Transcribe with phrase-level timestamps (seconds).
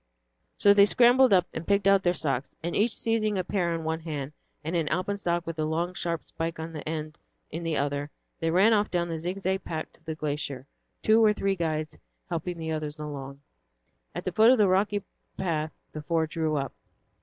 [0.57, 3.83] So they scrambled up, and picked out their socks, and, each seizing a pair in
[3.83, 4.31] one hand
[4.63, 7.19] and an alpenstock with a long, sharp spike on the end
[7.51, 8.09] in the other,
[8.39, 10.65] they ran off down the zigzag path to the glacier,
[11.03, 11.99] two or three guides
[12.31, 13.41] helping the others along.
[14.15, 15.03] At the foot of the rocky
[15.37, 16.73] path the four drew up.